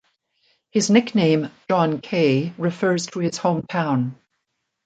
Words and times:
His 0.71 0.89
nickname 0.89 1.51
"John 1.69 2.01
Kei" 2.01 2.55
refers 2.57 3.05
to 3.05 3.19
his 3.19 3.37
hometown. 3.37 4.15